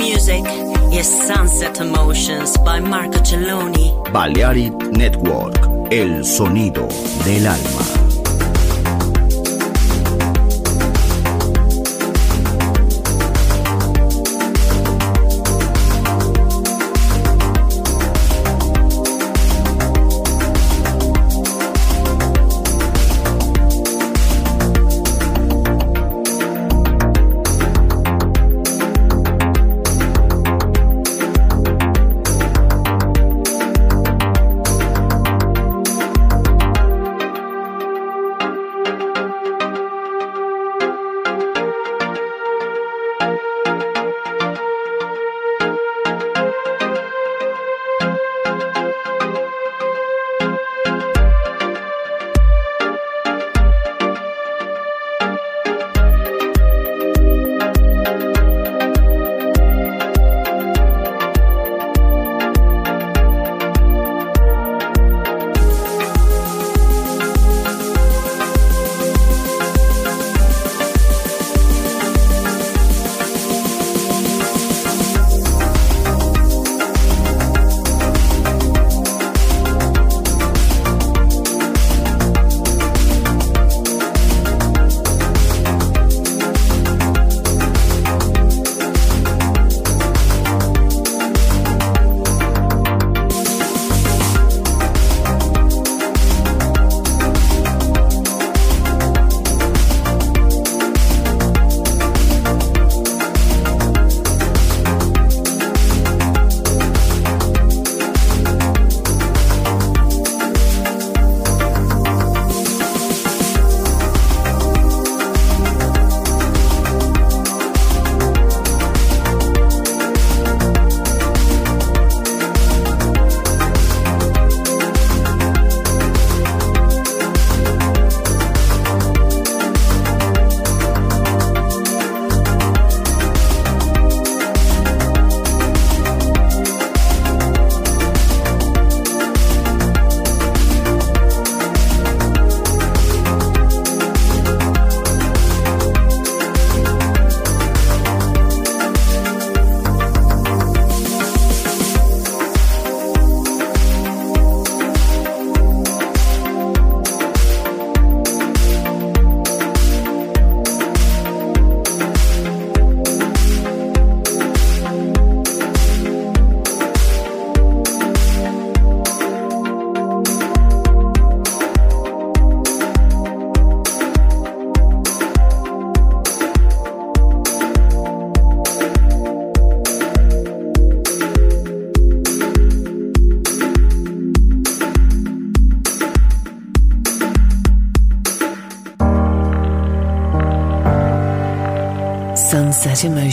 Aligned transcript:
music 0.00 0.44
is 0.92 1.06
Sunset 1.26 1.78
Emotions 1.78 2.56
by 2.64 2.80
Marco 2.80 3.18
Celloni. 3.18 3.92
Balearic 4.10 4.72
Network, 4.92 5.56
el 5.90 6.24
sonido 6.24 6.88
del 7.24 7.46
alma. 7.46 8.19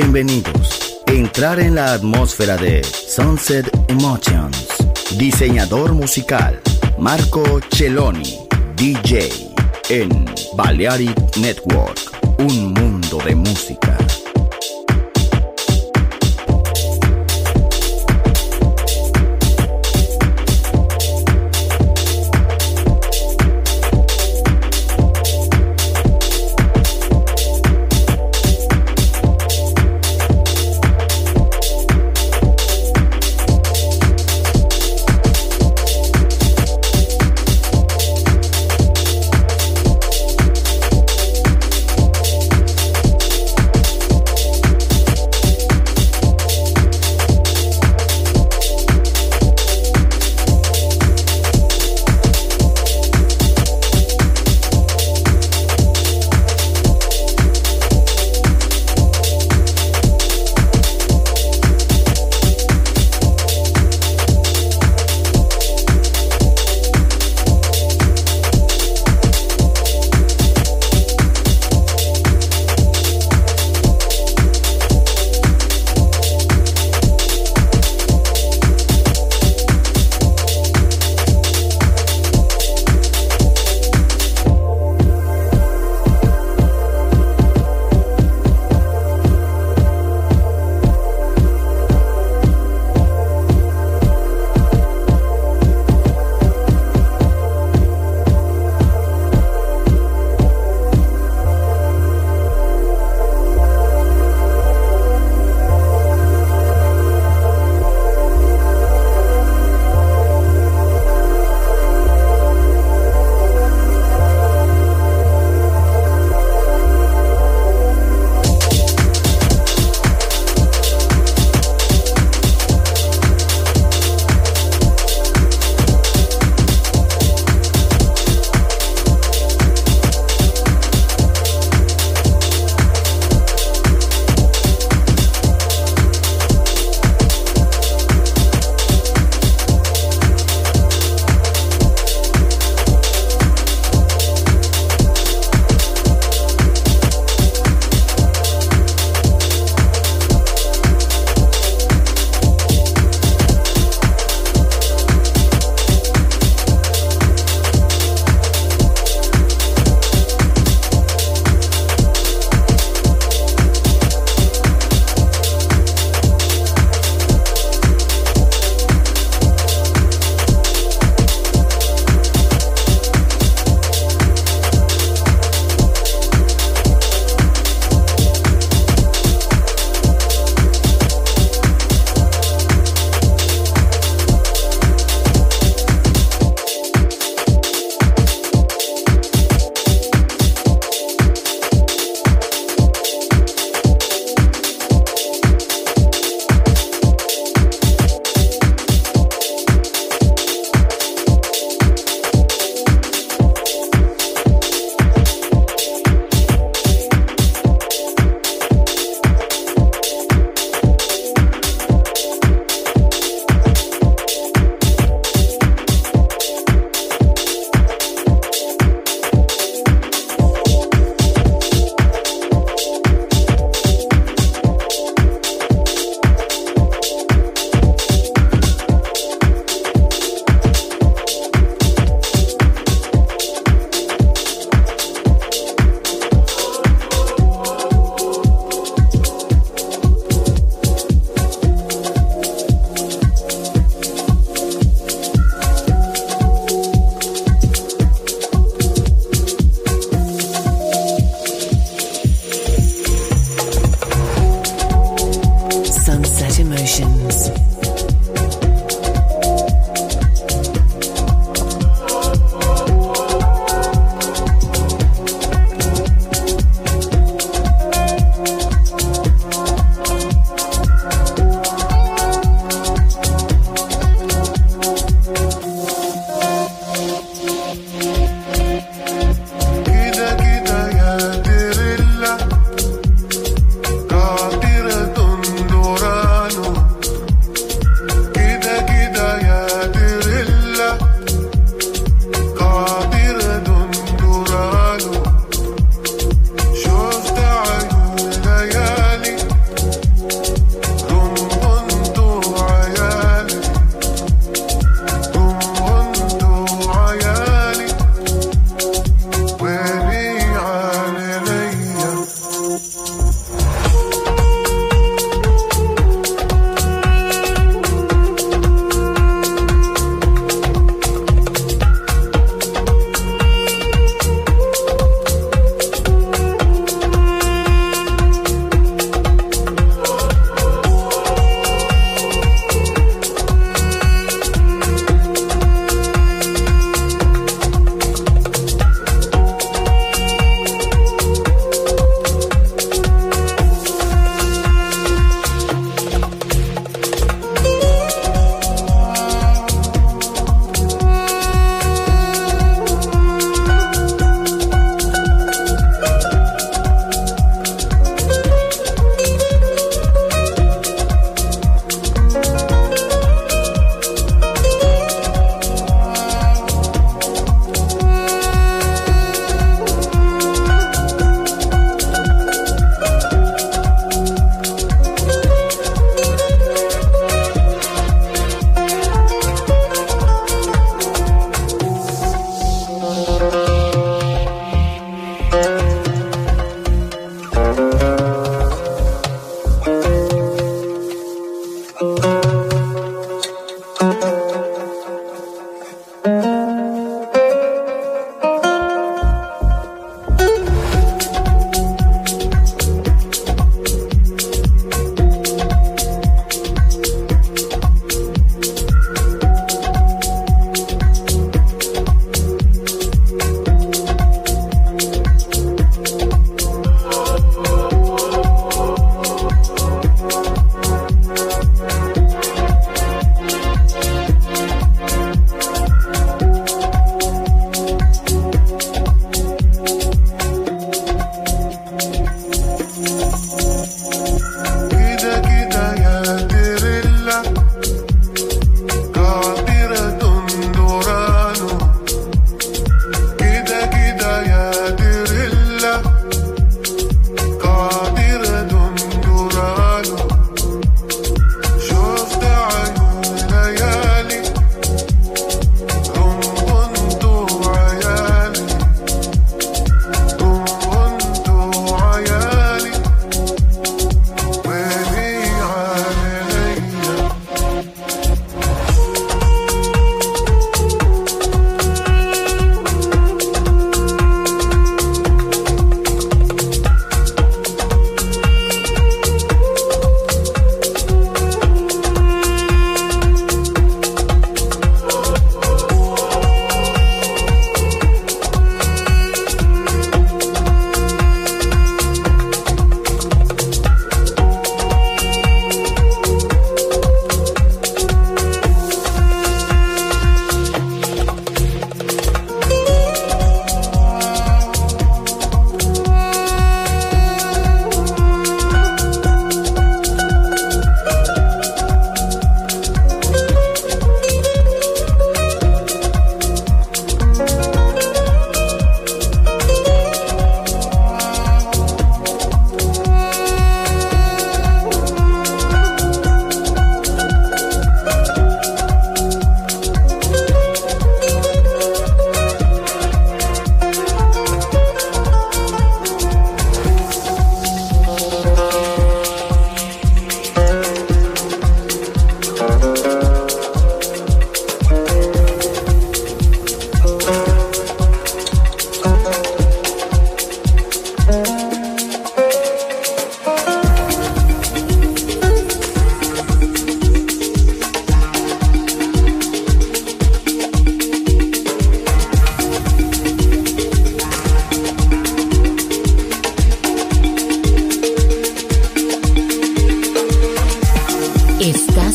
Bienvenidos. 0.00 1.02
Entrar 1.08 1.58
en 1.58 1.74
la 1.74 1.92
atmósfera 1.92 2.56
de 2.56 2.84
Sunset 2.84 3.68
Emotions. 3.88 4.68
Diseñador 5.16 5.92
musical, 5.92 6.60
Marco 7.00 7.42
Celloni, 7.68 8.38
DJ, 8.76 9.28
en 9.88 10.24
Balearic 10.54 11.36
Network, 11.38 11.98
un 12.38 12.74
mundo 12.74 13.18
de 13.26 13.34
música. 13.34 13.97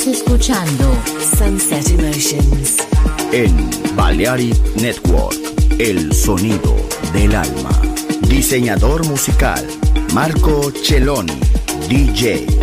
Escuchando 0.06 0.98
Sunset 1.38 1.90
Emotions 1.92 2.78
en 3.32 3.70
Balearic 3.96 4.58
Network, 4.76 5.36
el 5.80 6.14
sonido 6.14 6.76
del 7.14 7.34
alma. 7.34 7.72
Diseñador 8.28 9.08
musical, 9.08 9.66
Marco 10.14 10.72
Celloni, 10.84 11.40
DJ. 11.88 12.63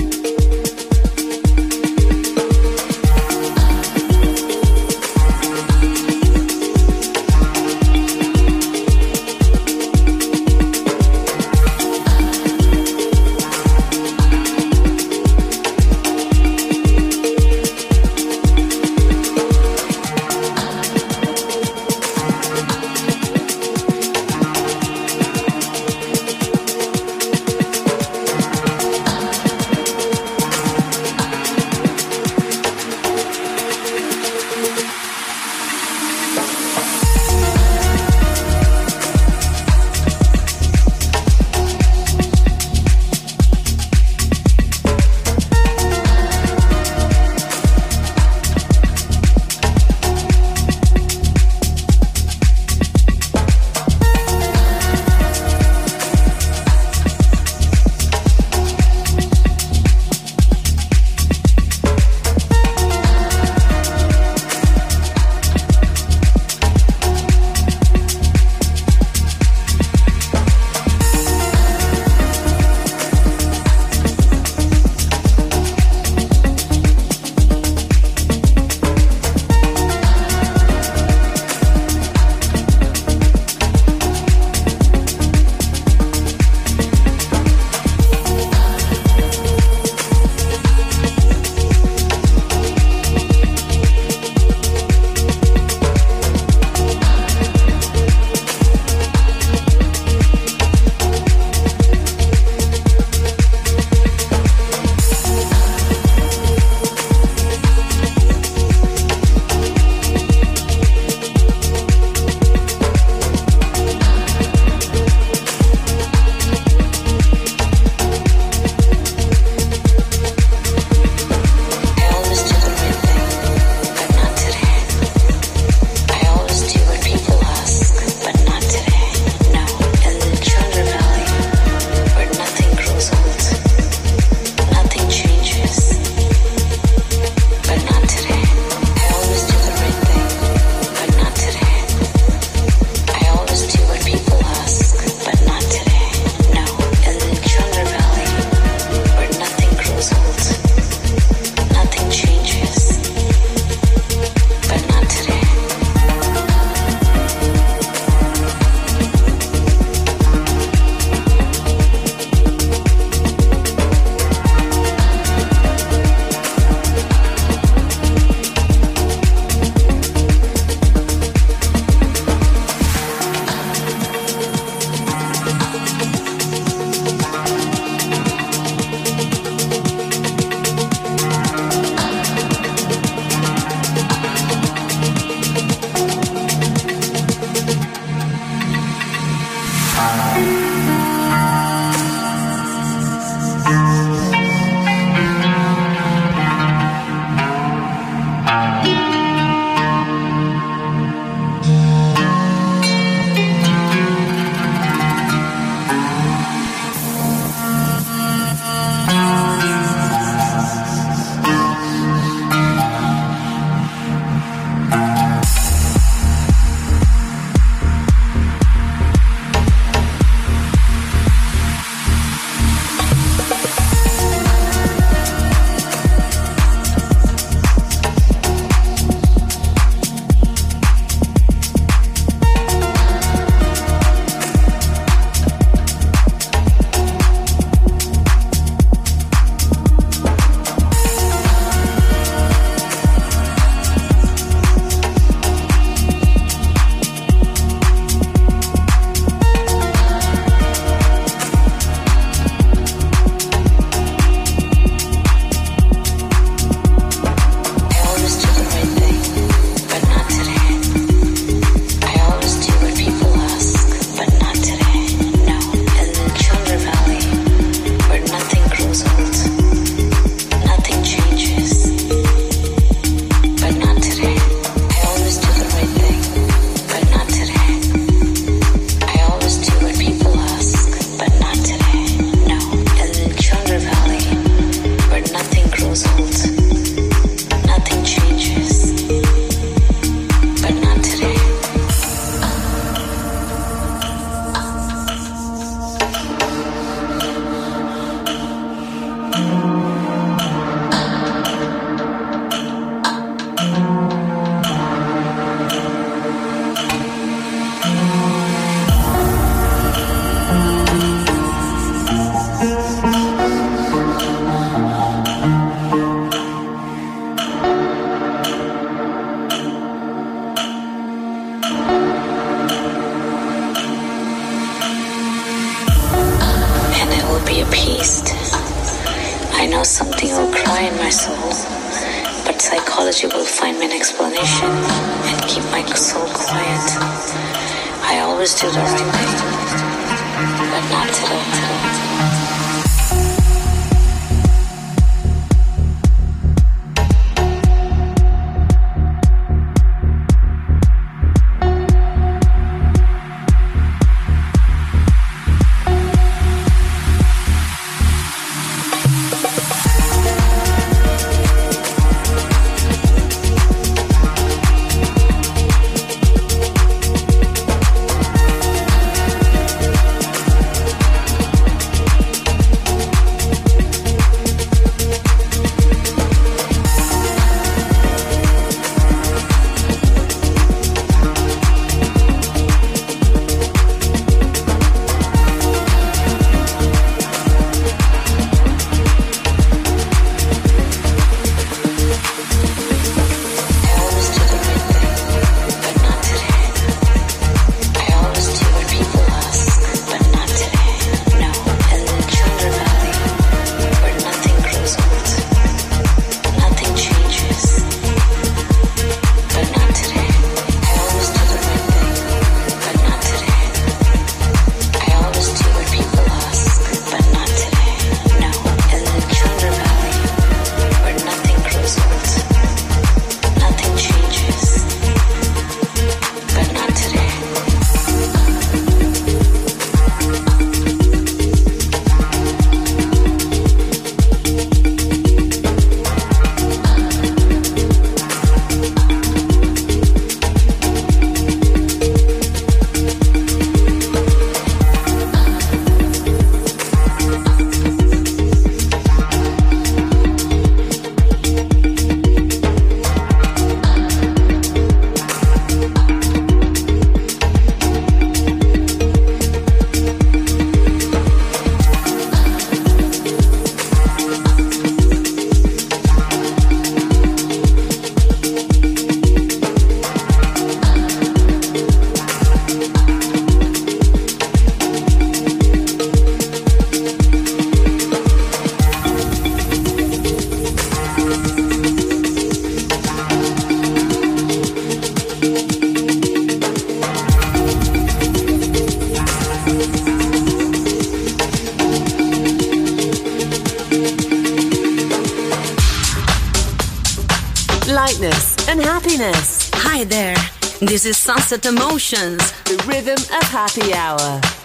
This 500.91 501.07
is 501.07 501.17
Sunset 501.17 501.67
Emotions, 501.67 502.51
the 502.65 502.85
rhythm 502.89 503.15
of 503.15 503.45
happy 503.45 503.95
hour. 503.95 504.60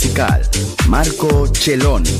Musical, 0.00 0.40
Marco 0.88 1.46
Celloni, 1.50 2.19